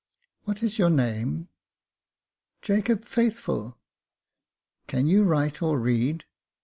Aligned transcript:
"What 0.45 0.63
is 0.63 0.79
your 0.79 0.89
name?"" 0.89 1.47
Jacob 2.63 3.05
Faithful."" 3.05 3.77
Can 4.87 5.05
you 5.05 5.23
write 5.23 5.61
or 5.61 5.79
read 5.79 6.25